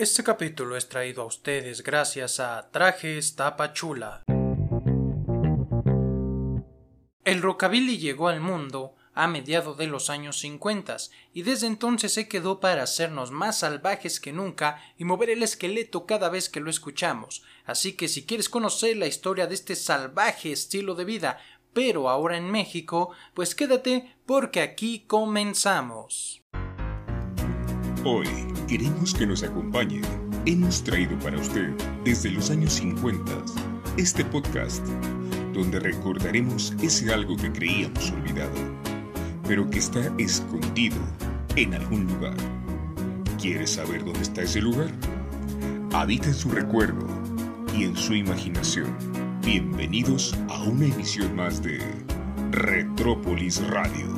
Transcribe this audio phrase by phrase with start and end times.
[0.00, 4.22] Este capítulo es traído a ustedes gracias a Trajes Tapachula.
[7.22, 10.96] El rockabilly llegó al mundo a mediados de los años 50
[11.34, 16.06] y desde entonces se quedó para hacernos más salvajes que nunca y mover el esqueleto
[16.06, 17.42] cada vez que lo escuchamos.
[17.66, 21.40] Así que si quieres conocer la historia de este salvaje estilo de vida,
[21.74, 26.39] pero ahora en México, pues quédate porque aquí comenzamos.
[28.02, 28.26] Hoy
[28.66, 30.00] queremos que nos acompañe.
[30.46, 31.68] Hemos traído para usted
[32.02, 33.30] desde los años 50
[33.98, 34.82] este podcast
[35.52, 38.54] donde recordaremos ese algo que creíamos olvidado,
[39.46, 40.96] pero que está escondido
[41.56, 42.36] en algún lugar.
[43.38, 44.88] ¿Quieres saber dónde está ese lugar?
[45.92, 47.06] Habita en su recuerdo
[47.76, 48.96] y en su imaginación.
[49.44, 51.78] Bienvenidos a una emisión más de
[52.50, 54.08] Retrópolis Radio.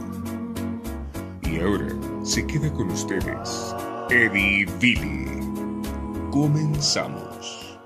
[1.43, 1.89] Y ahora
[2.23, 3.75] se queda con ustedes
[4.09, 5.27] Eddie Billy.
[6.31, 7.79] Comenzamos.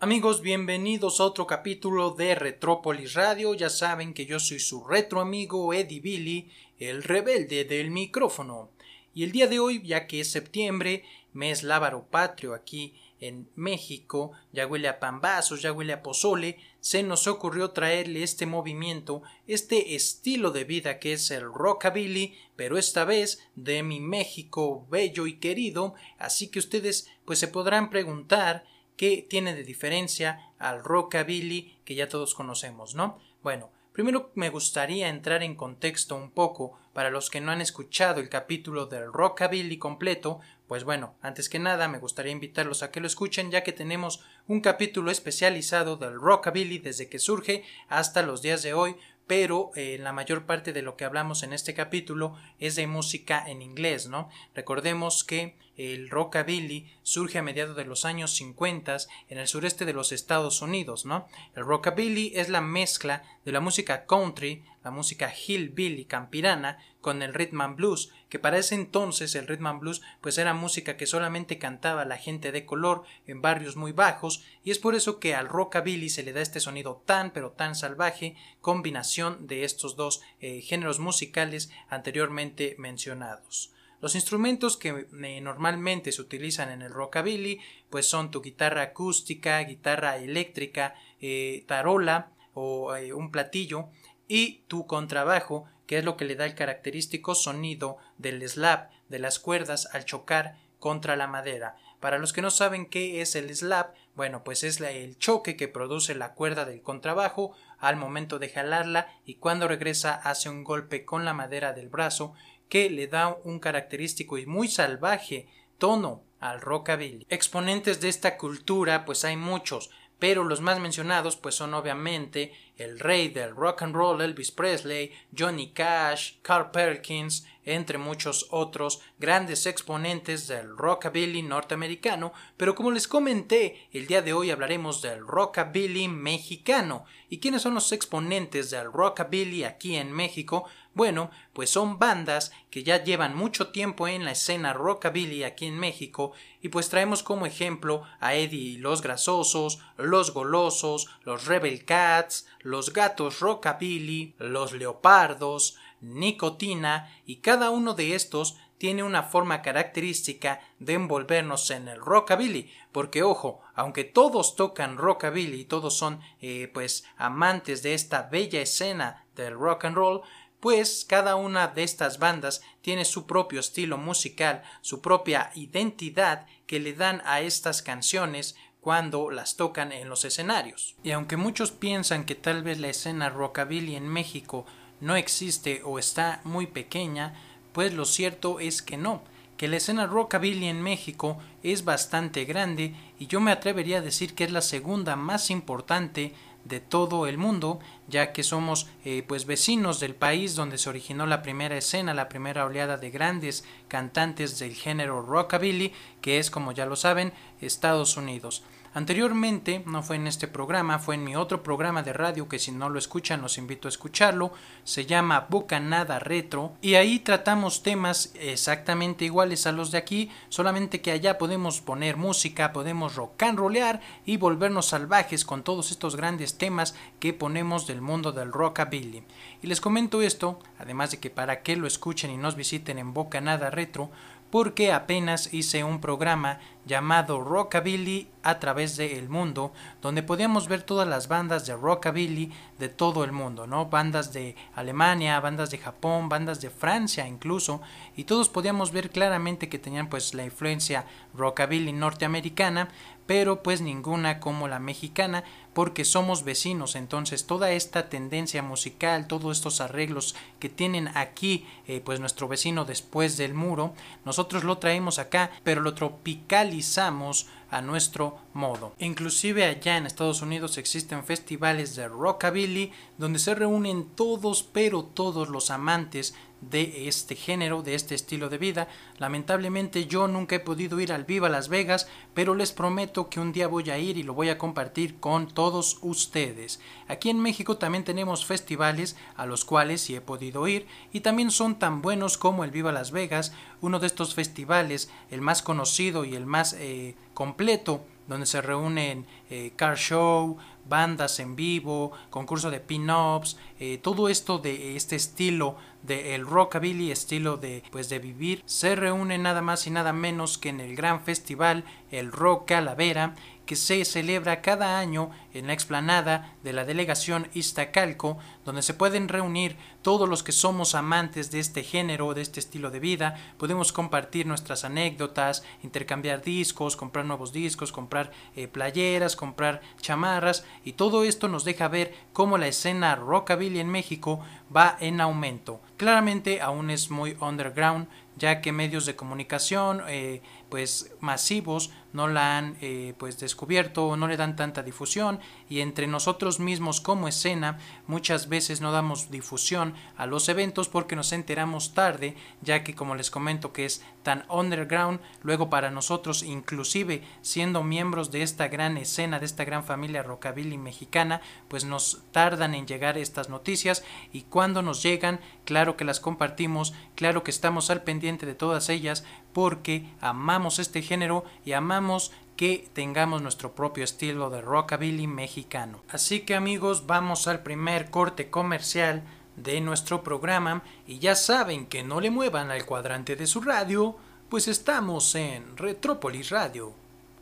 [0.00, 3.54] Amigos, bienvenidos a otro capítulo de Retrópolis Radio.
[3.54, 8.70] Ya saben que yo soy su retro amigo Eddie Billy, el rebelde del micrófono.
[9.14, 14.32] Y el día de hoy, ya que es septiembre, mes lábaro patrio aquí en México,
[14.52, 19.94] ya huele a pambazos, ya huele a pozole, se nos ocurrió traerle este movimiento, este
[19.94, 25.38] estilo de vida que es el rockabilly, pero esta vez de mi México bello y
[25.38, 28.64] querido, así que ustedes pues se podrán preguntar
[28.96, 33.18] qué tiene de diferencia al rockabilly que ya todos conocemos, ¿no?
[33.42, 38.20] Bueno, Primero me gustaría entrar en contexto un poco para los que no han escuchado
[38.20, 43.00] el capítulo del Rockabilly completo, pues bueno, antes que nada me gustaría invitarlos a que
[43.00, 48.42] lo escuchen ya que tenemos un capítulo especializado del Rockabilly desde que surge hasta los
[48.42, 48.96] días de hoy,
[49.30, 53.44] pero eh, la mayor parte de lo que hablamos en este capítulo es de música
[53.46, 54.28] en inglés, ¿no?
[54.56, 58.96] Recordemos que el rockabilly surge a mediados de los años 50
[59.28, 61.28] en el sureste de los Estados Unidos, ¿no?
[61.54, 67.32] El rockabilly es la mezcla de la música country, la música hillbilly campirana con el
[67.32, 71.06] rhythm and blues, que para ese entonces el rhythm and blues pues era música que
[71.06, 75.34] solamente cantaba la gente de color en barrios muy bajos y es por eso que
[75.34, 80.22] al rockabilly se le da este sonido tan pero tan salvaje, combinación de estos dos
[80.40, 83.72] eh, géneros musicales anteriormente mencionados.
[84.00, 87.60] Los instrumentos que eh, normalmente se utilizan en el rockabilly
[87.90, 93.88] pues son tu guitarra acústica, guitarra eléctrica, eh, tarola o un platillo
[94.26, 99.18] y tu contrabajo que es lo que le da el característico sonido del slap de
[99.18, 101.74] las cuerdas al chocar contra la madera.
[101.98, 105.66] Para los que no saben qué es el slap, bueno, pues es el choque que
[105.66, 111.04] produce la cuerda del contrabajo al momento de jalarla y cuando regresa hace un golpe
[111.04, 112.34] con la madera del brazo
[112.68, 115.48] que le da un característico y muy salvaje
[115.78, 117.26] tono al rockabilly.
[117.30, 119.90] Exponentes de esta cultura pues hay muchos,
[120.20, 125.12] pero los más mencionados pues son obviamente el rey del rock and roll Elvis Presley,
[125.36, 133.06] Johnny Cash, Carl Perkins, entre muchos otros grandes exponentes del rockabilly norteamericano, pero como les
[133.06, 137.04] comenté, el día de hoy hablaremos del rockabilly mexicano.
[137.28, 140.64] ¿Y quiénes son los exponentes del rockabilly aquí en México?
[141.00, 145.78] Bueno, pues son bandas que ya llevan mucho tiempo en la escena rockabilly aquí en
[145.78, 151.86] México y pues traemos como ejemplo a Eddie y los Grasosos, los Golosos, los Rebel
[151.86, 159.60] Cats, los Gatos Rockabilly, los Leopardos, Nicotina y cada uno de estos tiene una forma
[159.60, 166.20] característica de envolvernos en el rockabilly, porque ojo, aunque todos tocan rockabilly y todos son
[166.40, 170.22] eh, pues amantes de esta bella escena del rock and roll,
[170.60, 176.80] pues cada una de estas bandas tiene su propio estilo musical, su propia identidad que
[176.80, 180.94] le dan a estas canciones cuando las tocan en los escenarios.
[181.02, 184.66] Y aunque muchos piensan que tal vez la escena rockabilly en México
[185.00, 187.34] no existe o está muy pequeña,
[187.72, 189.22] pues lo cierto es que no,
[189.56, 194.34] que la escena rockabilly en México es bastante grande y yo me atrevería a decir
[194.34, 196.34] que es la segunda más importante
[196.64, 201.26] de todo el mundo, ya que somos eh, pues vecinos del país donde se originó
[201.26, 206.72] la primera escena, la primera oleada de grandes cantantes del género rockabilly, que es como
[206.72, 208.62] ya lo saben, Estados Unidos.
[208.92, 212.72] Anteriormente, no fue en este programa, fue en mi otro programa de radio que si
[212.72, 214.52] no lo escuchan los invito a escucharlo,
[214.82, 221.00] se llama Bocanada Retro y ahí tratamos temas exactamente iguales a los de aquí, solamente
[221.00, 226.16] que allá podemos poner música, podemos rock and rollear y volvernos salvajes con todos estos
[226.16, 229.22] grandes temas que ponemos del mundo del rockabilly.
[229.62, 233.14] Y les comento esto, además de que para que lo escuchen y nos visiten en
[233.14, 234.10] Bocanada Retro,
[234.50, 241.06] porque apenas hice un programa llamado Rockabilly a través del mundo, donde podíamos ver todas
[241.06, 243.86] las bandas de rockabilly de todo el mundo, ¿no?
[243.86, 247.80] Bandas de Alemania, bandas de Japón, bandas de Francia incluso,
[248.16, 251.04] y todos podíamos ver claramente que tenían pues la influencia
[251.34, 252.88] rockabilly norteamericana,
[253.30, 259.56] pero pues ninguna como la mexicana, porque somos vecinos, entonces toda esta tendencia musical, todos
[259.56, 263.94] estos arreglos que tienen aquí eh, pues nuestro vecino después del muro,
[264.24, 268.94] nosotros lo traemos acá, pero lo tropicalizamos a nuestro modo.
[268.98, 275.48] Inclusive allá en Estados Unidos existen festivales de rockabilly donde se reúnen todos, pero todos
[275.48, 278.88] los amantes de este género, de este estilo de vida.
[279.18, 283.52] Lamentablemente yo nunca he podido ir al Viva Las Vegas, pero les prometo que un
[283.52, 286.80] día voy a ir y lo voy a compartir con todos ustedes.
[287.08, 291.50] Aquí en México también tenemos festivales a los cuales sí he podido ir y también
[291.50, 296.24] son tan buenos como el Viva Las Vegas, uno de estos festivales, el más conocido
[296.24, 300.56] y el más eh, completo, donde se reúnen eh, car show,
[300.88, 307.10] bandas en vivo, concurso de pin-ups, eh, todo esto de este estilo de el rockabilly,
[307.10, 310.94] estilo de pues de vivir, se reúne nada más y nada menos que en el
[310.94, 313.34] gran festival el Rock Calavera
[313.70, 319.28] que se celebra cada año en la explanada de la delegación Iztacalco, donde se pueden
[319.28, 323.92] reunir todos los que somos amantes de este género, de este estilo de vida, podemos
[323.92, 331.22] compartir nuestras anécdotas, intercambiar discos, comprar nuevos discos, comprar eh, playeras, comprar chamarras, y todo
[331.22, 334.40] esto nos deja ver cómo la escena rockabilly en México
[334.74, 335.80] va en aumento.
[335.96, 342.58] Claramente aún es muy underground, ya que medios de comunicación eh, pues masivos no la
[342.58, 347.28] han eh, pues descubierto o no le dan tanta difusión y entre nosotros mismos como
[347.28, 352.94] escena muchas veces no damos difusión a los eventos porque nos enteramos tarde ya que
[352.94, 358.68] como les comento que es tan underground luego para nosotros inclusive siendo miembros de esta
[358.68, 364.04] gran escena de esta gran familia rockabilly mexicana pues nos tardan en llegar estas noticias
[364.32, 368.88] y cuando nos llegan claro que las compartimos claro que estamos al pendiente de todas
[368.88, 376.02] ellas porque amamos este género y amamos que tengamos nuestro propio estilo de rockabilly mexicano.
[376.10, 379.22] Así que amigos, vamos al primer corte comercial
[379.56, 384.16] de nuestro programa y ya saben que no le muevan al cuadrante de su radio,
[384.48, 386.92] pues estamos en Retrópolis Radio.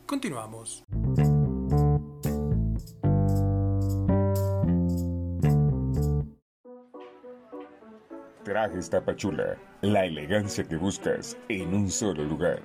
[0.05, 0.83] Continuamos.
[8.49, 12.59] Trajes Tapachula, la elegancia que buscas en un solo lugar.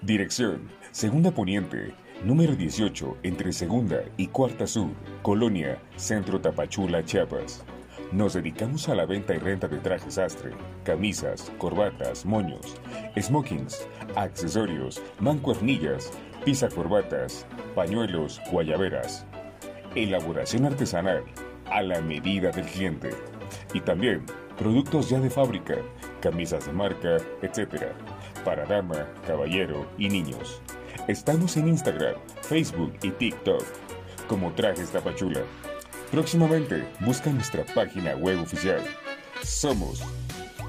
[0.00, 1.92] Dirección, Segunda Poniente,
[2.24, 4.88] número 18, entre Segunda y Cuarta Sur,
[5.20, 7.62] Colonia, Centro Tapachula, Chiapas.
[8.10, 10.52] Nos dedicamos a la venta y renta de trajes sastre,
[10.82, 12.80] camisas, corbatas, moños,
[13.20, 16.10] smokings, accesorios, mancuernillas,
[16.42, 19.26] pisa corbatas, pañuelos, guayaberas.
[19.94, 21.22] Elaboración artesanal,
[21.66, 23.10] a la medida del cliente.
[23.74, 24.24] Y también
[24.56, 25.76] productos ya de fábrica,
[26.20, 27.92] camisas de marca, etc.
[28.44, 30.60] Para dama, caballero y niños.
[31.08, 33.64] Estamos en Instagram, Facebook y TikTok
[34.28, 35.40] como Trajes Tapachula.
[36.10, 38.80] Próximamente busca nuestra página web oficial.
[39.42, 40.02] Somos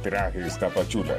[0.03, 1.15] Trajes Tapachula.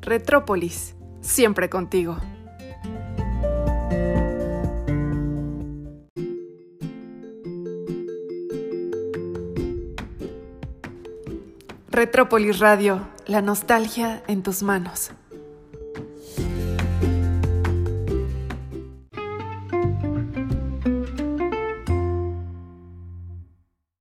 [0.00, 2.16] Retrópolis, siempre contigo.
[11.98, 15.10] Retrópolis Radio, la nostalgia en tus manos.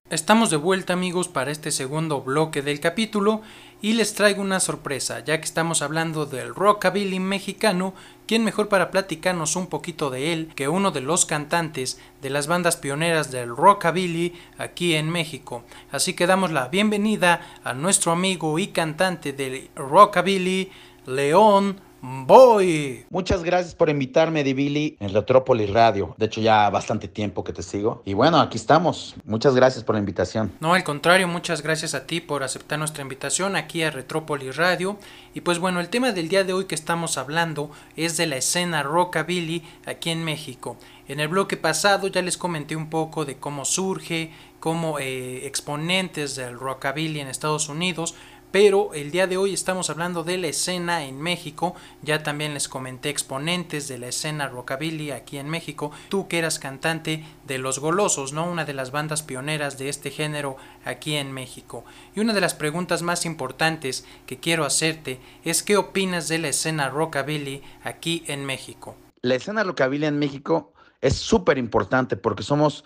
[0.09, 3.41] Estamos de vuelta amigos para este segundo bloque del capítulo
[3.81, 7.93] y les traigo una sorpresa, ya que estamos hablando del rockabilly mexicano,
[8.25, 12.47] ¿quién mejor para platicarnos un poquito de él que uno de los cantantes de las
[12.47, 15.65] bandas pioneras del rockabilly aquí en México?
[15.91, 20.71] Así que damos la bienvenida a nuestro amigo y cantante del rockabilly,
[21.05, 23.05] León Voy.
[23.09, 26.15] Muchas gracias por invitarme, Divili, en Retrópolis Radio.
[26.17, 28.01] De hecho, ya bastante tiempo que te sigo.
[28.05, 29.15] Y bueno, aquí estamos.
[29.25, 30.51] Muchas gracias por la invitación.
[30.59, 34.97] No, al contrario, muchas gracias a ti por aceptar nuestra invitación aquí a Retrópolis Radio.
[35.33, 38.37] Y pues bueno, el tema del día de hoy que estamos hablando es de la
[38.37, 40.77] escena rockabilly aquí en México.
[41.07, 46.35] En el bloque pasado ya les comenté un poco de cómo surge, como eh, exponentes
[46.35, 48.15] del rockabilly en Estados Unidos,
[48.51, 51.75] pero el día de hoy estamos hablando de la escena en México.
[52.01, 55.91] Ya también les comenté exponentes de la escena rockabilly aquí en México.
[56.09, 58.49] Tú que eras cantante de Los Golosos, ¿no?
[58.49, 61.83] Una de las bandas pioneras de este género aquí en México.
[62.15, 66.47] Y una de las preguntas más importantes que quiero hacerte es ¿qué opinas de la
[66.49, 68.95] escena rockabilly aquí en México?
[69.21, 72.85] La escena rockabilly en México es súper importante porque somos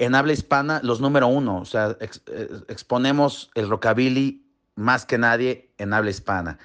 [0.00, 4.42] en habla hispana los número uno, o sea, eh, exponemos el rockabilly
[4.74, 6.58] más que nadie en habla hispana,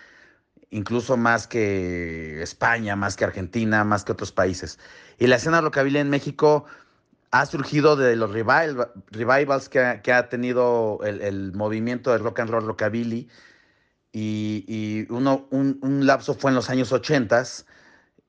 [0.70, 4.80] incluso más que España, más que Argentina, más que otros países.
[5.20, 6.64] Y la escena rockabilly en México
[7.32, 13.28] ha surgido de los revivals que, ha tenido el, movimiento de rock and roll rockabilly.
[14.14, 17.44] Y, uno, un, un, lapso fue en los años 80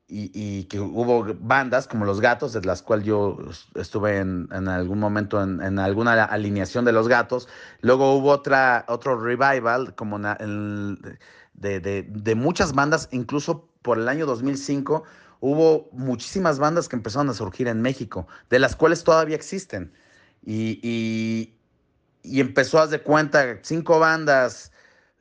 [0.09, 3.39] y, que hubo bandas como Los Gatos, de las cuales yo
[3.75, 7.49] estuve en, algún momento en, alguna alineación de Los Gatos.
[7.81, 15.03] Luego hubo otra, otro revival como de, de, muchas bandas, incluso por el año 2005
[15.41, 19.93] hubo muchísimas bandas que empezaron a surgir en México, de las cuales todavía existen.
[20.45, 21.55] Y, y,
[22.23, 24.71] y empezó a de cuenta cinco bandas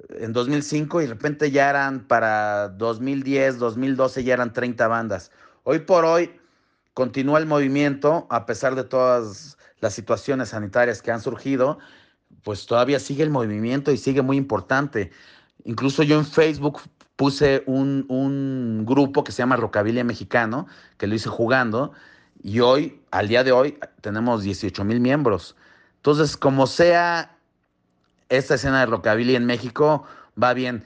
[0.09, 5.31] en 2005 y de repente ya eran para 2010, 2012 ya eran 30 bandas.
[5.63, 6.31] Hoy por hoy
[6.93, 11.79] continúa el movimiento a pesar de todas las situaciones sanitarias que han surgido,
[12.43, 15.11] pues todavía sigue el movimiento y sigue muy importante.
[15.63, 16.81] Incluso yo en Facebook
[17.15, 21.93] puse un, un grupo que se llama Rocabilia Mexicano, que lo hice jugando,
[22.43, 25.55] y hoy, al día de hoy, tenemos 18 mil miembros.
[25.97, 27.34] Entonces, como sea
[28.29, 30.05] esta escena de rockabilly en México
[30.41, 30.85] va bien.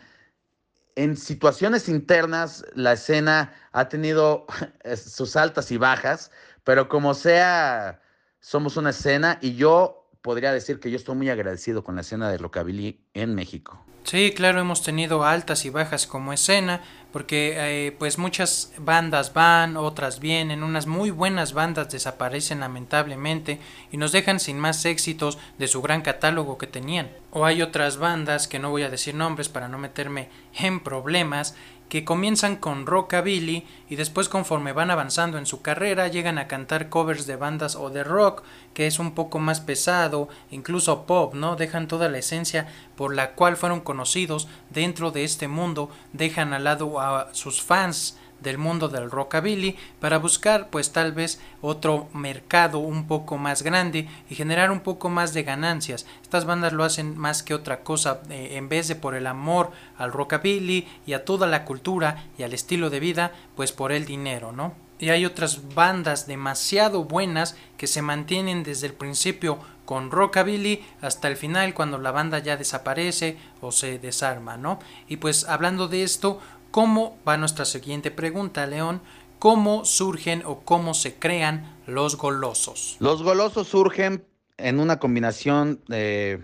[0.96, 4.46] En situaciones internas, la escena ha tenido
[4.96, 6.32] sus altas y bajas,
[6.64, 8.02] pero como sea,
[8.40, 12.30] somos una escena y yo podría decir que yo estoy muy agradecido con la escena
[12.30, 13.89] de rockabilly en México.
[14.04, 19.78] Sí, claro, hemos tenido altas y bajas como escena, porque eh, pues muchas bandas van,
[19.78, 23.60] otras vienen, unas muy buenas bandas desaparecen lamentablemente
[23.92, 27.10] y nos dejan sin más éxitos de su gran catálogo que tenían.
[27.32, 31.56] O hay otras bandas que no voy a decir nombres para no meterme en problemas
[31.90, 36.90] que comienzan con rockabilly y después conforme van avanzando en su carrera llegan a cantar
[36.90, 38.44] covers de bandas o de rock
[38.76, 41.56] que es un poco más pesado, incluso pop, ¿no?
[41.56, 46.64] Dejan toda la esencia por la cual fueron conocidos dentro de este mundo, dejan al
[46.64, 52.80] lado a sus fans del mundo del rockabilly para buscar pues tal vez otro mercado
[52.80, 56.06] un poco más grande y generar un poco más de ganancias.
[56.22, 59.72] Estas bandas lo hacen más que otra cosa eh, en vez de por el amor
[59.98, 64.06] al rockabilly y a toda la cultura y al estilo de vida pues por el
[64.06, 64.74] dinero, ¿no?
[65.00, 71.30] Y hay otras bandas demasiado buenas que se mantienen desde el principio con rockabilly hasta
[71.30, 74.78] el final cuando la banda ya desaparece o se desarma, ¿no?
[75.08, 76.40] Y pues hablando de esto,
[76.72, 79.02] ¿Cómo va nuestra siguiente pregunta, León?
[79.40, 82.98] ¿Cómo surgen o cómo se crean los golosos?
[83.00, 84.24] Los golosos surgen
[84.58, 86.40] en una combinación de,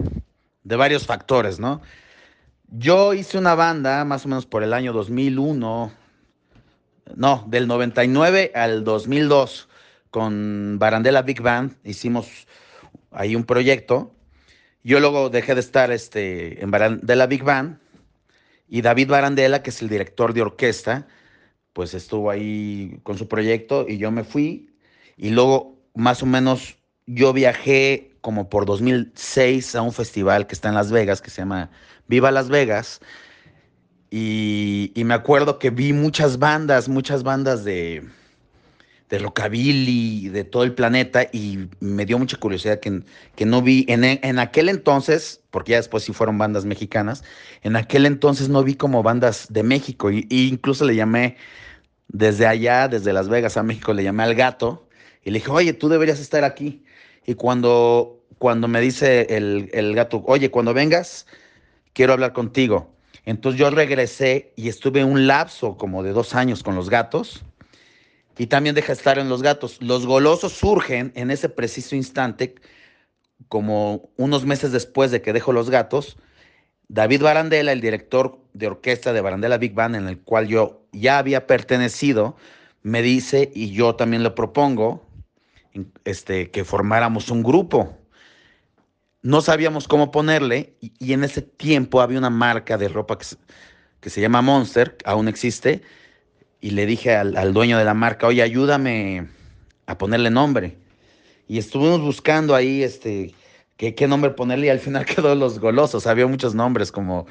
[0.63, 1.81] varios factores, ¿no?
[2.69, 5.91] Yo hice una banda más o menos por el año 2001,
[7.15, 9.69] no, del 99 al 2002,
[10.09, 12.47] con Barandela Big Band, hicimos
[13.11, 14.11] ahí un proyecto.
[14.83, 17.84] Yo luego dejé de estar este, en Barandela Big Band
[18.67, 21.07] y David Barandela, que es el director de orquesta,
[21.73, 24.71] pues estuvo ahí con su proyecto y yo me fui.
[25.17, 30.69] Y luego, más o menos, yo viajé como por 2006 a un festival que está
[30.69, 31.69] en Las Vegas, que se llama
[32.07, 33.01] Viva Las Vegas.
[34.09, 38.07] Y, y me acuerdo que vi muchas bandas, muchas bandas de,
[39.15, 43.01] de rockabilly, de todo el planeta, y me dio mucha curiosidad que,
[43.35, 47.23] que no vi, en, en, aquel entonces, porque ya después sí fueron bandas mexicanas,
[47.61, 51.37] en aquel entonces no vi como bandas de México, y, incluso le llamé
[52.09, 54.89] desde allá, desde Las Vegas a México, le llamé al gato,
[55.23, 56.83] y le dije, oye, tú deberías estar aquí.
[57.25, 61.25] Y cuando, cuando me dice el, el gato, oye, cuando vengas,
[61.93, 62.91] quiero hablar contigo.
[63.23, 67.43] Entonces yo regresé y estuve un lapso como de dos años con los gatos
[68.37, 69.81] y también deja estar en los gatos.
[69.81, 72.55] Los golosos surgen en ese preciso instante,
[73.47, 76.17] como unos meses después de que dejo los gatos.
[76.87, 81.17] David Barandela, el director de orquesta de Barandela Big Band, en el cual yo ya
[81.17, 82.35] había pertenecido,
[82.81, 85.07] me dice, y yo también le propongo,
[86.03, 87.97] este, que formáramos un grupo.
[89.21, 93.25] No sabíamos cómo ponerle, y, en ese tiempo había una marca de ropa que
[94.05, 95.81] que se llama Monster, aún existe,
[96.65, 99.27] y le dije al, dueño de la marca, oye, ayúdame
[99.85, 100.79] a ponerle nombre.
[101.47, 103.35] Y estuvimos buscando ahí este,
[103.77, 106.07] qué, qué nombre ponerle y al final quedó Los Golosos.
[106.07, 107.27] Había muchos nombres, como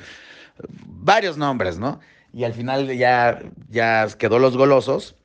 [0.86, 1.98] varios nombres, ¿no?
[2.32, 5.16] Y al final ya, ya quedó Los Golosos.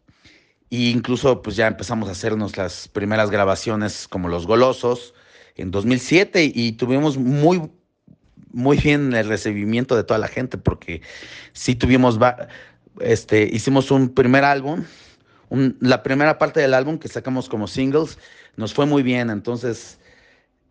[0.72, 5.13] E incluso pues ya empezamos a hacernos las primeras grabaciones como Los Golosos
[5.56, 7.70] en 2007 y tuvimos muy,
[8.51, 11.04] muy bien el recibimiento de toda la gente porque
[11.54, 12.18] sí tuvimos,
[13.00, 14.84] este, hicimos un primer álbum,
[15.79, 18.18] la primera parte del álbum que sacamos como singles,
[18.56, 20.00] nos fue muy bien, entonces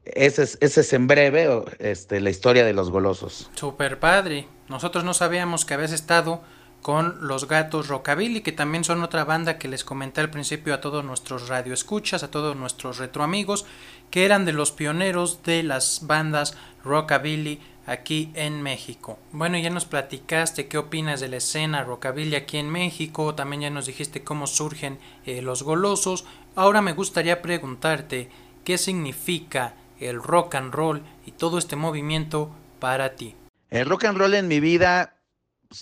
[0.04, 3.50] ese es, en breve este, la historia de los golosos.
[3.54, 6.42] Super padre, nosotros no sabíamos que habías estado
[6.82, 10.80] con los gatos Rockabilly, que también son otra banda que les comenté al principio a
[10.80, 13.66] todos nuestros radioescuchas, a todos nuestros retroamigos,
[14.10, 19.18] que eran de los pioneros de las bandas Rockabilly aquí en México.
[19.32, 23.70] Bueno, ya nos platicaste qué opinas de la escena Rockabilly aquí en México, también ya
[23.70, 26.26] nos dijiste cómo surgen eh, los golosos.
[26.54, 28.28] Ahora me gustaría preguntarte
[28.62, 33.34] qué significa el rock and roll y todo este movimiento para ti.
[33.70, 35.16] El rock and roll en mi vida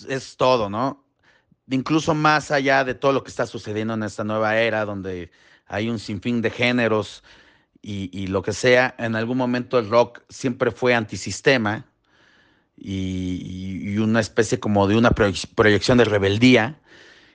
[0.07, 1.03] es todo, ¿no?
[1.69, 5.29] Incluso más allá de todo lo que está sucediendo en esta nueva era, donde
[5.67, 7.23] hay un sinfín de géneros
[7.81, 11.85] y, lo que sea, en algún momento el rock siempre fue antisistema
[12.77, 16.79] y, y una especie como de una proyección de rebeldía.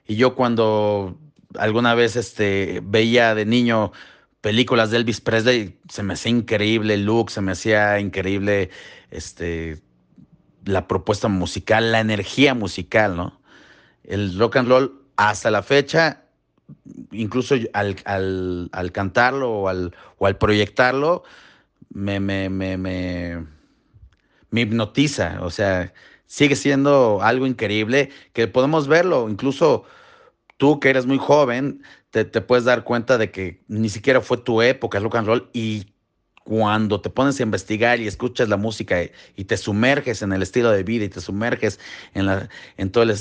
[0.07, 1.19] Y yo cuando
[1.59, 3.93] alguna vez este, veía de niño
[4.41, 8.71] películas de Elvis Presley, se me hacía increíble el look, se me hacía increíble
[9.11, 9.81] este,
[10.65, 13.41] la propuesta musical, la energía musical, ¿no?
[14.05, 16.23] El rock and roll hasta la fecha,
[17.13, 21.23] incluso al, cantarlo o al, o al proyectarlo,
[21.91, 23.47] me, me,
[24.61, 25.93] hipnotiza, o sea,
[26.27, 29.85] sigue siendo algo increíble que podemos verlo, incluso
[30.57, 34.37] tú que eres muy joven, te, te, puedes dar cuenta de que ni siquiera fue
[34.39, 35.93] tu época el rock and roll y
[36.45, 39.03] cuando te pones a investigar y escuchas la música
[39.37, 41.79] y, te sumerges en el estilo de vida y te sumerges
[42.15, 43.17] en, la, en, todo eh,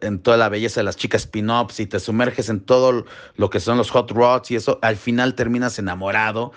[0.00, 3.04] en toda la belleza de las chicas pin-ups y te sumerges en todo
[3.36, 6.52] lo que son los hot rods y eso, al final terminas enamorado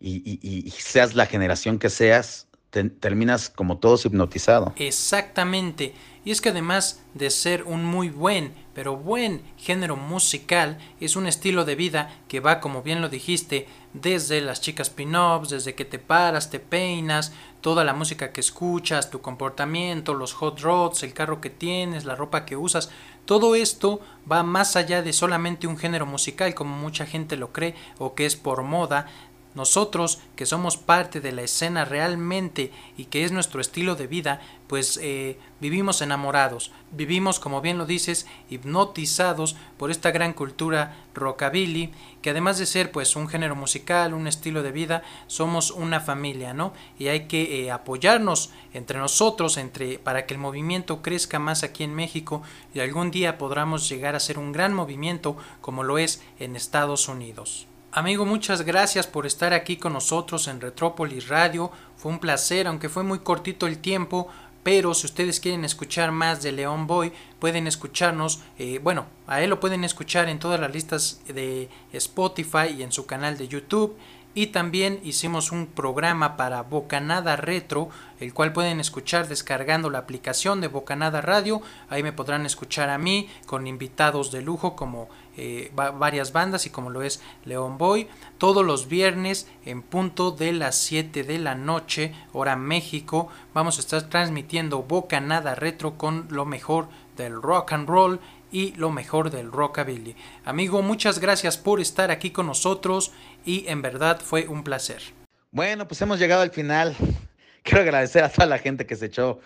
[0.00, 4.72] y, seas la generación que seas, terminas como todos hipnotizado.
[4.76, 5.94] Exactamente.
[6.24, 11.26] Y es que además de ser un muy buen, pero buen género musical, es un
[11.26, 15.86] estilo de vida que va, como bien lo dijiste, desde las chicas pin-ups, desde que
[15.86, 21.14] te paras, te peinas, toda la música que escuchas, tu comportamiento, los hot rods, el
[21.14, 22.90] carro que tienes, la ropa que usas,
[23.24, 27.74] todo esto va más allá de solamente un género musical como mucha gente lo cree
[27.98, 29.06] o que es por moda,
[29.54, 34.40] nosotros, que somos parte de la escena realmente y que es nuestro estilo de vida,
[34.68, 41.90] pues eh, vivimos enamorados, vivimos, como bien lo dices, hipnotizados por esta gran cultura rockabilly,
[42.22, 46.52] que además de ser pues un género musical, un estilo de vida, somos una familia,
[46.52, 46.72] ¿no?
[46.98, 51.82] Y hay que eh, apoyarnos entre nosotros, entre, para que el movimiento crezca más aquí
[51.82, 52.42] en México
[52.74, 57.08] y algún día podamos llegar a ser un gran movimiento como lo es en Estados
[57.08, 57.66] Unidos.
[57.98, 61.72] Amigo, muchas gracias por estar aquí con nosotros en Retrópolis Radio.
[61.96, 64.28] Fue un placer, aunque fue muy cortito el tiempo,
[64.62, 69.50] pero si ustedes quieren escuchar más de León Boy, pueden escucharnos, eh, bueno, a él
[69.50, 73.96] lo pueden escuchar en todas las listas de Spotify y en su canal de YouTube.
[74.34, 77.88] Y también hicimos un programa para Bocanada Retro,
[78.20, 81.60] el cual pueden escuchar descargando la aplicación de Bocanada Radio.
[81.88, 86.70] Ahí me podrán escuchar a mí con invitados de lujo como eh, varias bandas y
[86.70, 88.08] como lo es León Boy.
[88.38, 93.80] Todos los viernes en punto de las 7 de la noche, hora México, vamos a
[93.80, 99.52] estar transmitiendo Bocanada Retro con lo mejor del rock and roll y lo mejor del
[99.52, 100.16] rockabilly.
[100.44, 103.12] Amigo, muchas gracias por estar aquí con nosotros
[103.48, 105.00] y en verdad fue un placer.
[105.50, 106.94] Bueno, pues hemos llegado al final.
[107.62, 109.40] Quiero agradecer a toda la gente que se echó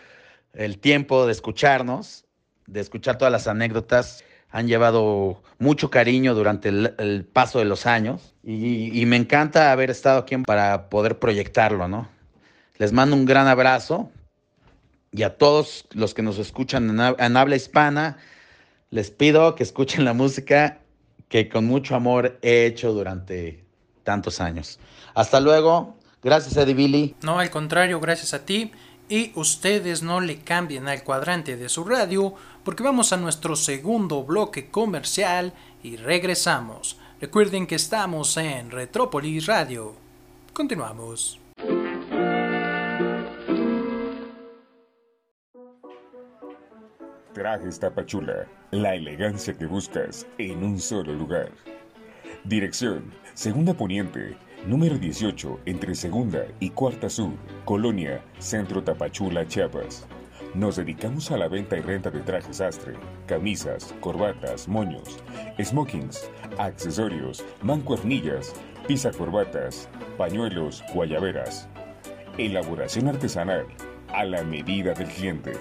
[0.55, 2.25] el tiempo de escucharnos,
[2.67, 8.35] de escuchar todas las anécdotas han llevado mucho cariño durante el, paso de los años
[8.43, 12.09] y, me encanta haber estado aquí para poder proyectarlo, ¿no?
[12.77, 14.11] Les mando un gran abrazo
[15.11, 18.19] y a todos los que nos escuchan en, habla hispana,
[18.91, 20.81] les pido que escuchen la música
[21.29, 23.63] que con mucho amor he hecho durante
[24.05, 24.79] tantos años.
[25.15, 25.97] Hasta luego.
[26.23, 27.17] Gracias, Eddie Billy.
[27.23, 28.73] No, al contrario, gracias a ti.
[29.09, 32.35] Y ustedes no le cambien al cuadrante de su radio
[32.65, 36.97] porque vamos a nuestro segundo bloque comercial y regresamos.
[37.21, 39.95] Recuerden que estamos en Retrópolis Radio.
[40.53, 41.39] Continuamos.
[47.35, 51.51] Trajes Tapachula, la elegancia que buscas en un solo lugar.
[52.45, 60.07] Dirección, Segunda Poniente, número 18, entre Segunda y Cuarta Sur, Colonia, Centro Tapachula, Chiapas.
[60.53, 62.95] Nos dedicamos a la venta y renta de trajes astre,
[63.27, 65.21] camisas, corbatas, moños,
[65.63, 66.29] smokings,
[66.59, 68.53] accesorios, mancuernillas,
[69.17, 71.69] corbatas, pañuelos, guayaberas.
[72.39, 73.67] Elaboración artesanal
[74.09, 75.53] a la medida del cliente.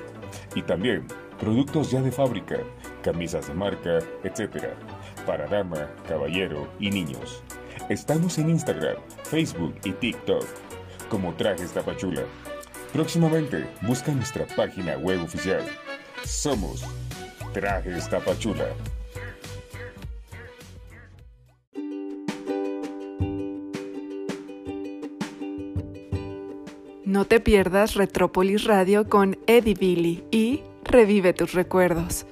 [0.56, 1.06] Y también
[1.42, 2.60] productos ya de fábrica,
[3.02, 4.76] camisas de marca, etc.
[5.26, 7.44] Para dama, caballero y niños.
[7.90, 10.46] Estamos en Instagram, Facebook y TikTok
[11.10, 12.22] como Trajes Tapachula.
[12.94, 15.64] Próximamente busca nuestra página web oficial.
[16.24, 16.86] Somos
[17.54, 18.68] Trajes Tapachula.
[27.04, 32.26] No te pierdas Retrópolis Radio con Eddie Billy y revive tus recuerdos.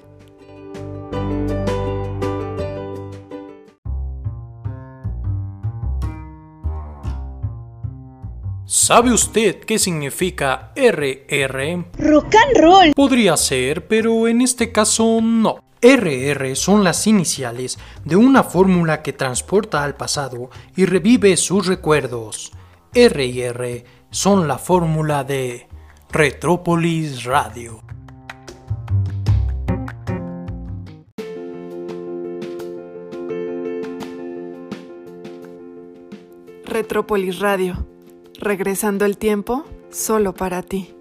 [8.65, 11.85] ¿Sabe usted qué significa RR?
[11.97, 12.93] Rock and roll.
[12.95, 15.59] Podría ser, pero en este caso no.
[15.81, 22.51] RR son las iniciales de una fórmula que transporta al pasado y revive sus recuerdos.
[22.93, 25.67] R y R son la fórmula de
[26.11, 27.81] Retrópolis Radio.
[36.81, 37.85] Retrópolis Radio.
[38.39, 40.95] Regresando el tiempo solo para ti.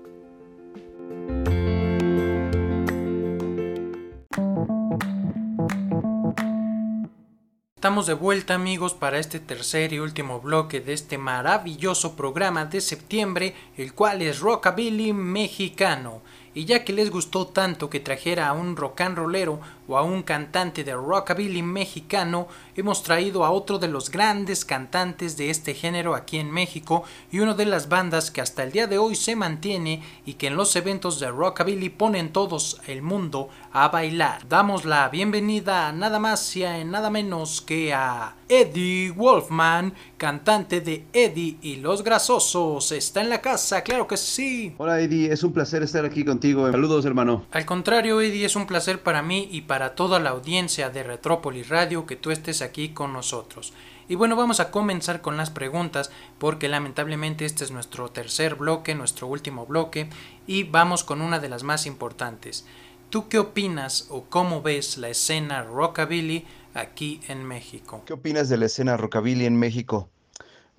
[7.76, 12.80] Estamos de vuelta amigos para este tercer y último bloque de este maravilloso programa de
[12.80, 16.22] septiembre, el cual es Rockabilly Mexicano.
[16.54, 20.02] Y ya que les gustó tanto que trajera a un rock and rollero o a
[20.02, 22.46] un cantante de rockabilly mexicano,
[22.76, 27.40] hemos traído a otro de los grandes cantantes de este género aquí en México y
[27.40, 30.56] una de las bandas que hasta el día de hoy se mantiene y que en
[30.56, 34.46] los eventos de rockabilly ponen todos el mundo a bailar.
[34.48, 40.80] Damos la bienvenida a nada más y a nada menos que a Eddie Wolfman, cantante
[40.80, 42.92] de Eddie y los Grasosos.
[42.92, 44.74] Está en la casa, claro que sí.
[44.78, 46.70] Hola Eddie, es un placer estar aquí contigo.
[46.70, 47.46] Saludos hermano.
[47.50, 51.68] Al contrario Eddie, es un placer para mí y para toda la audiencia de Retrópolis
[51.68, 53.72] Radio que tú estés aquí con nosotros.
[54.08, 58.94] Y bueno, vamos a comenzar con las preguntas porque lamentablemente este es nuestro tercer bloque,
[58.94, 60.08] nuestro último bloque
[60.46, 62.64] y vamos con una de las más importantes.
[63.10, 68.02] ¿Tú qué opinas o cómo ves la escena rockabilly aquí en México?
[68.06, 70.08] ¿Qué opinas de la escena rockabilly en México?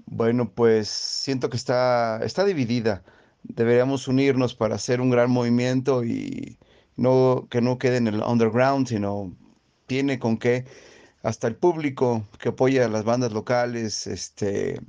[0.06, 3.04] Bueno, pues siento que está, está dividida.
[3.44, 6.58] Deberíamos unirnos para hacer un gran movimiento y
[7.00, 9.34] no, que no quede en el underground, sino
[9.88, 10.66] tiene con qué
[11.24, 14.80] hasta el público que apoya a las bandas locales, este,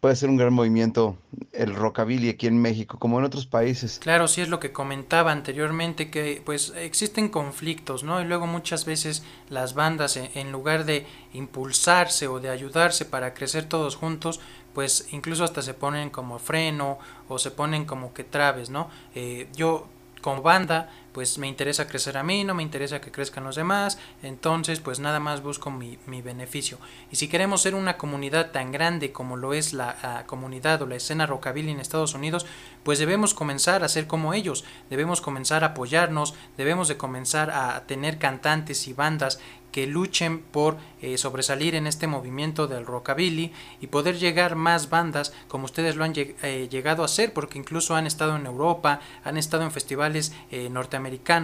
[0.00, 1.18] puede ser un gran movimiento
[1.52, 3.98] el rockabilly aquí en México, como en otros países.
[3.98, 8.20] Claro, sí es lo que comentaba anteriormente, que pues existen conflictos, ¿no?
[8.20, 13.34] Y luego muchas veces las bandas, e, en lugar de impulsarse o de ayudarse para
[13.34, 14.40] crecer todos juntos,
[14.72, 18.88] pues incluso hasta se ponen como freno o se ponen como que traves, ¿no?
[19.14, 19.88] Eh, yo
[20.20, 23.98] como banda, pues me interesa crecer a mí, no me interesa que crezcan los demás,
[24.22, 26.78] entonces pues nada más busco mi, mi beneficio.
[27.10, 30.86] Y si queremos ser una comunidad tan grande como lo es la uh, comunidad o
[30.86, 32.46] la escena rockabilly en Estados Unidos,
[32.82, 37.86] pues debemos comenzar a ser como ellos, debemos comenzar a apoyarnos, debemos de comenzar a
[37.86, 39.38] tener cantantes y bandas
[39.72, 45.32] que luchen por eh, sobresalir en este movimiento del rockabilly y poder llegar más bandas
[45.46, 49.36] como ustedes lo han eh, llegado a hacer porque incluso han estado en Europa, han
[49.36, 50.97] estado en festivales eh, norteamericanos,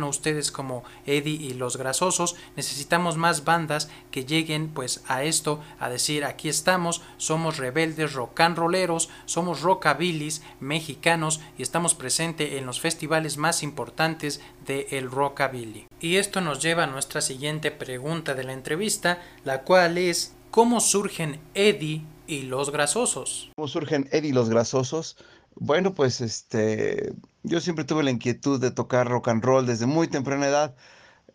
[0.08, 5.88] ustedes como Eddie y los Grasosos, necesitamos más bandas que lleguen pues a esto, a
[5.88, 12.66] decir aquí estamos, somos rebeldes rock and rolleros, somos rockabillys mexicanos y estamos presentes en
[12.66, 15.86] los festivales más importantes del el rockabilly.
[16.00, 20.80] Y esto nos lleva a nuestra siguiente pregunta de la entrevista, la cual es ¿cómo
[20.80, 23.50] surgen Eddie y los grasosos?
[23.56, 25.16] ¿Cómo surgen Eddie y los grasosos?
[25.56, 30.08] Bueno, pues este, yo siempre tuve la inquietud de tocar rock and roll desde muy
[30.08, 30.76] temprana edad.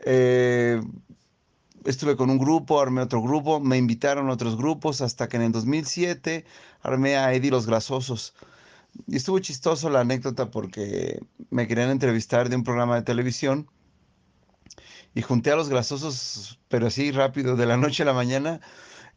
[0.06, 0.82] Eh,
[1.86, 5.44] estuve con un grupo, armé otro grupo, me invitaron a otros grupos hasta que en
[5.44, 6.46] el 2007
[6.82, 8.34] armé a Eddie los Grasosos.
[9.08, 13.70] Y estuvo chistoso la anécdota porque me querían entrevistar de un programa de televisión
[15.16, 18.62] y junté a los grasosos, pero así rápido, de la noche a la mañana.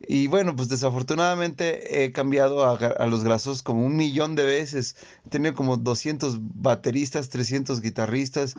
[0.09, 4.97] Y bueno, pues desafortunadamente he cambiado a, a, los grasos como un millón de veces.
[5.27, 8.55] He tenido como 200 bateristas, 300 guitarristas,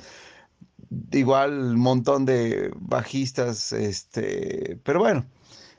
[1.11, 5.25] igual un montón de bajistas, este, pero bueno,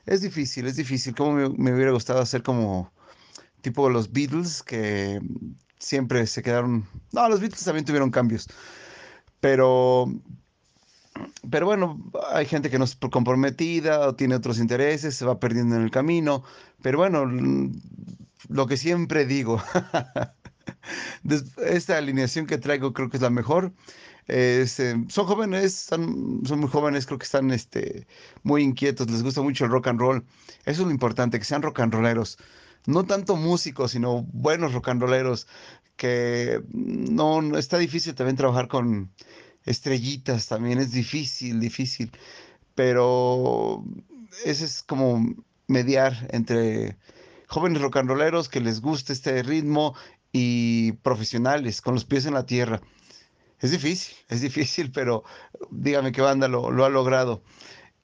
[0.05, 1.15] es difícil, es difícil.
[1.15, 2.91] Como me, me hubiera gustado hacer como
[3.61, 5.19] tipo los Beatles, que
[5.79, 6.87] siempre se quedaron...
[7.11, 8.47] No, los Beatles también tuvieron cambios,
[9.39, 10.07] pero
[11.49, 11.99] pero bueno,
[12.31, 15.91] hay gente que no es comprometida o tiene otros intereses, se va perdiendo en el
[15.91, 16.43] camino.
[16.81, 17.25] Pero bueno,
[18.49, 19.61] lo que siempre digo,
[21.65, 23.73] esta alineación que traigo creo que es la mejor.
[24.27, 28.07] Este, son jóvenes, son, muy jóvenes, creo que están este,
[28.41, 30.25] muy inquietos, les gusta mucho el rock and roll.
[30.65, 32.37] Eso es lo importante, que sean rock and rolleros.
[32.87, 35.47] No tanto músicos, sino buenos rock and rolleros,
[35.95, 39.11] que no, no está difícil también trabajar con
[39.65, 42.11] estrellitas también es difícil, difícil,
[42.75, 43.83] pero
[44.43, 45.35] ese es como
[45.67, 46.97] mediar entre
[47.47, 49.95] jóvenes rock and rolleros que les guste este ritmo
[50.31, 52.81] y profesionales con los pies en la tierra.
[53.59, 55.23] Es difícil, es difícil, pero
[55.71, 57.41] dígame qué banda lo, ha logrado.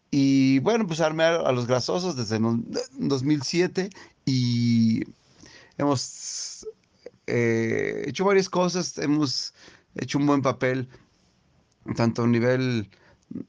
[0.10, 3.90] Y bueno, pues armé a, los grasosos desde 2007
[4.26, 5.04] y
[5.78, 6.68] hemos
[7.28, 9.54] eh, hecho varias cosas, hemos
[9.96, 10.90] hecho un buen papel
[11.96, 12.90] tanto a nivel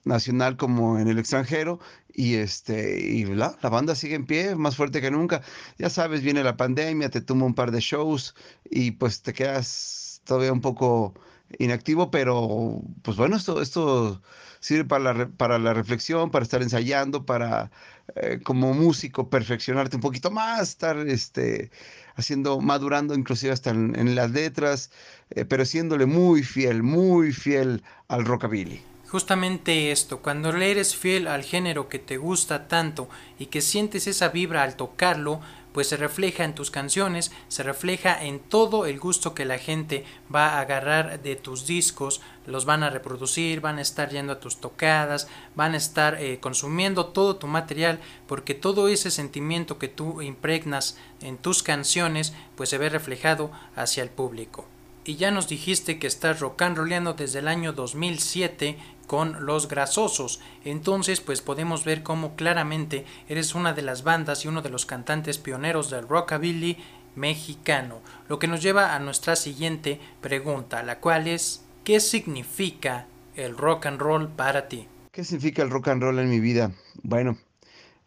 [0.04, 1.80] nacional como en el extranjero
[2.14, 5.42] y este y la, la, banda sigue en pie más fuerte que nunca.
[5.78, 8.34] Ya sabes viene la pandemia te tumba un par de shows
[8.70, 11.14] y pues te quedas todavía un poco
[11.58, 14.22] inactivo pero pues bueno esto esto
[14.60, 17.70] sirve para la, para la reflexión para estar ensayando para
[18.16, 21.70] eh, como músico perfeccionarte un poquito más estar este
[22.14, 24.90] haciendo madurando inclusive hasta en, las letras
[25.30, 28.82] eh, pero siéndole muy fiel muy fiel al rockabilly.
[29.12, 34.06] Justamente esto, cuando le eres fiel al género que te gusta tanto y que sientes
[34.06, 38.98] esa vibra al tocarlo, pues se refleja en tus canciones, se refleja en todo el
[38.98, 40.04] gusto que la gente
[40.34, 44.40] va a agarrar de tus discos, los van a reproducir, van a estar yendo a
[44.40, 49.88] tus tocadas, van a estar eh, consumiendo todo tu material, porque todo ese sentimiento que
[49.88, 54.71] tú impregnas en tus canciones, pues se ve reflejado hacia el público.
[55.04, 58.76] Y ya nos dijiste que estás rock and rollando desde el año 2007
[59.08, 60.40] con Los Grasosos.
[60.64, 64.86] Entonces, pues podemos ver cómo claramente eres una de las bandas y uno de los
[64.86, 66.78] cantantes pioneros del rockabilly
[67.16, 68.00] mexicano.
[68.28, 73.86] Lo que nos lleva a nuestra siguiente pregunta, la cual es ¿qué significa el rock
[73.86, 74.86] and roll para ti?
[75.10, 76.70] ¿Qué significa el rock and roll en mi vida?
[77.02, 77.36] Bueno,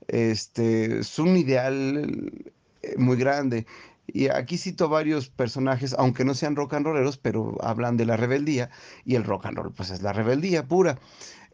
[0.08, 2.32] este es un ideal
[2.82, 3.66] eh, muy grande.
[4.08, 8.18] Y aquí cito varios personajes, aunque no sean rock and rolleros, pero hablan de la
[8.18, 8.70] rebeldía,
[9.04, 11.00] y el rock and roll, pues es la rebeldía pura.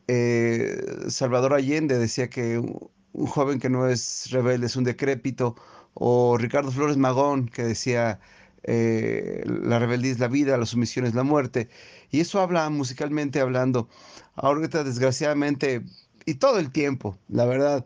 [0.08, 2.92] Eh, Salvador Allende decía que un,
[3.28, 5.56] joven que no es rebelde es un decrépito,
[5.94, 8.20] o Ricardo Flores Magón, que decía
[8.64, 11.70] eh, la rebeldía es la vida, la sumisión es la muerte.
[12.12, 13.90] Y eso habla musicalmente hablando.
[14.36, 15.84] Ahorita, desgraciadamente,
[16.26, 17.86] y todo el tiempo, la verdad,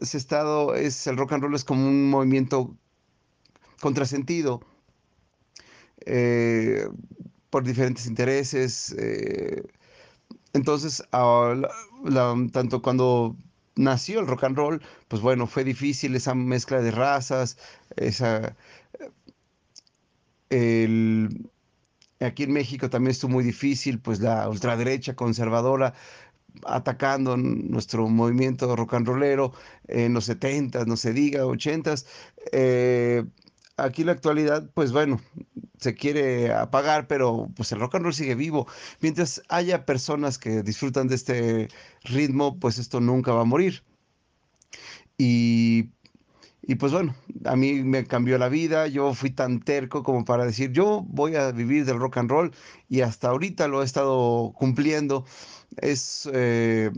[0.00, 2.76] ese estado es el rock and roll es como un movimiento
[3.82, 4.60] contrasentido
[6.06, 6.88] eh,
[7.50, 8.94] por diferentes intereses.
[8.96, 9.62] Eh,
[10.52, 11.02] entonces,
[12.52, 13.36] tanto cuando
[13.74, 17.58] nació el rock and roll, pues bueno, fue difícil esa mezcla de razas,
[17.96, 18.54] esa...
[22.20, 25.94] aquí en México también estuvo muy difícil, pues la ultraderecha conservadora
[26.66, 29.52] atacando nuestro movimiento rock and rollero
[29.88, 32.06] en los 70 no se diga, 80s.
[32.52, 33.24] Eh,
[33.82, 35.20] aquí en la actualidad, pues bueno,
[35.78, 38.66] se quiere apagar, pero pues el rock and roll sigue vivo.
[39.00, 41.68] Mientras haya personas que disfrutan de este
[42.04, 43.82] ritmo, pues esto nunca va a morir.
[45.18, 45.90] Y,
[46.62, 47.14] y pues bueno,
[47.44, 51.36] a mí me cambió la vida, yo fui tan terco como para decir, yo voy
[51.36, 52.52] a vivir del rock and roll
[52.88, 55.24] y hasta ahorita lo he estado cumpliendo.
[55.76, 56.28] Es...
[56.32, 56.90] Eh,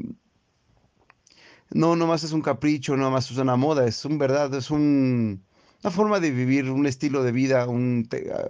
[1.70, 5.42] no, más es un capricho, no más es una moda, es un verdad, es un
[5.84, 8.08] una forma de vivir, un estilo de vida, un...
[8.34, 8.48] Ah,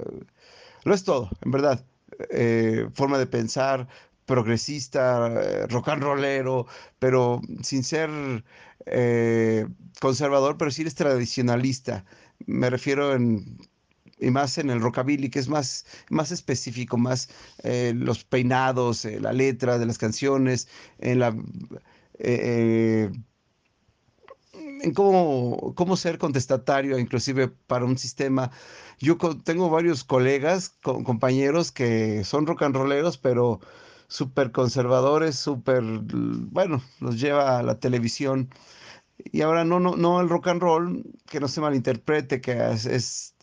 [0.84, 1.84] lo es todo, en verdad.
[2.30, 3.88] Eh, forma de pensar
[4.24, 6.66] progresista, eh, rock and rollero,
[7.00, 8.08] pero sin ser
[8.86, 9.66] eh,
[10.00, 12.04] conservador, pero sí eres tradicionalista.
[12.46, 13.58] Me refiero en
[14.20, 17.28] y más en el rockabilly, que es más, más específico, más
[17.64, 20.68] los peinados, la letra de las canciones,
[20.98, 21.36] en la
[24.84, 28.50] en cómo, cómo ser contestatario, inclusive para un sistema.
[28.98, 33.60] Yo tengo varios colegas, compañeros que son rock and rolleros, pero
[34.08, 38.50] súper conservadores, súper, bueno, los lleva a la televisión.
[39.32, 43.34] Y ahora no, no, no el rock and roll, que no se malinterprete, que es,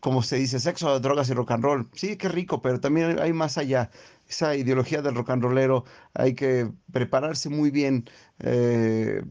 [0.00, 1.90] como se dice, sexo, drogas y rock and roll.
[1.94, 3.90] Sí, qué rico, pero también hay más allá.
[4.28, 5.84] Esa ideología del rock and rollero
[6.14, 8.04] hay que prepararse muy bien.
[8.40, 9.22] Eh,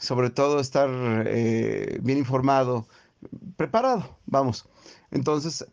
[0.00, 0.90] sobre todo estar
[1.26, 2.88] eh, bien informado,
[3.56, 4.66] preparado, vamos.
[5.10, 5.66] Entonces,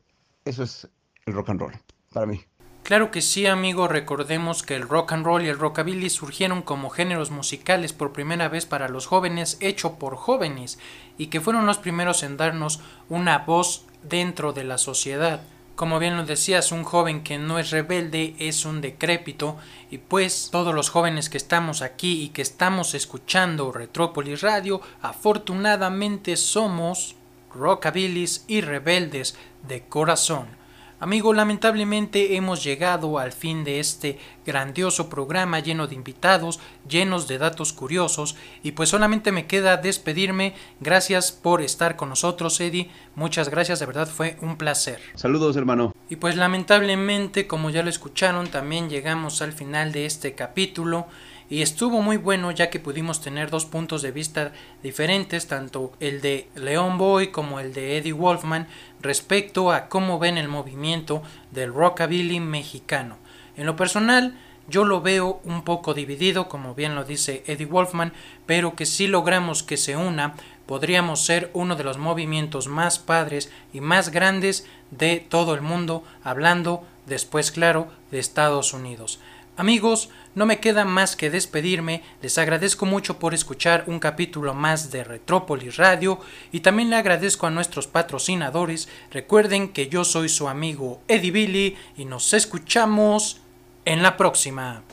[0.45, 0.87] eso es
[1.25, 1.73] el rock and roll
[2.13, 2.41] para mí.
[2.83, 6.89] Claro que sí, amigo, recordemos que el rock and roll y el rockabilly surgieron como
[6.89, 10.79] géneros musicales por primera vez para los jóvenes, hecho por jóvenes,
[11.17, 15.41] y que fueron los primeros en darnos una voz dentro de la sociedad.
[15.77, 19.57] Como bien lo decías, un joven que no es rebelde es un decrépito
[19.91, 26.35] y pues todos los jóvenes que estamos aquí y que estamos escuchando Retrópolis Radio, afortunadamente
[26.35, 27.15] somos
[27.53, 29.37] rockabilis y rebeldes
[29.67, 30.56] de corazón.
[30.99, 37.37] Amigo, lamentablemente hemos llegado al fin de este grandioso programa lleno de invitados, llenos de
[37.37, 40.55] datos curiosos, y pues solamente me queda despedirme.
[40.79, 42.89] Gracias por estar con nosotros, Eddie.
[43.13, 44.99] Muchas gracias, de verdad fue un placer.
[45.13, 45.93] Saludos, hermano.
[46.09, 51.05] Y pues lamentablemente, como ya lo escucharon, también llegamos al final de este capítulo
[51.49, 54.51] y estuvo muy bueno ya que pudimos tener dos puntos de vista
[54.83, 58.67] diferentes, tanto el de Leon Boy como el de Eddie Wolfman,
[59.01, 63.17] respecto a cómo ven el movimiento del rockabilly mexicano.
[63.55, 68.11] En lo personal, yo lo veo un poco dividido, como bien lo dice Eddie Wolfman,
[68.45, 73.49] pero que si logramos que se una, podríamos ser uno de los movimientos más padres
[73.73, 79.19] y más grandes de todo el mundo, hablando después, claro, de Estados Unidos.
[79.59, 84.91] Amigos, no me queda más que despedirme, les agradezco mucho por escuchar un capítulo más
[84.91, 86.19] de Retrópolis Radio
[86.51, 88.87] y también le agradezco a nuestros patrocinadores.
[89.09, 93.41] Recuerden que yo soy su amigo Eddie Billy y nos escuchamos
[93.83, 94.83] en la próxima.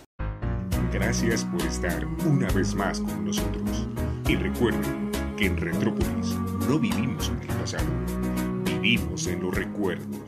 [0.91, 3.87] Gracias por estar una vez más con nosotros.
[4.27, 7.85] Y recuerden que en Retrópolis no vivimos en el pasado,
[8.65, 10.24] vivimos en los recuerdos.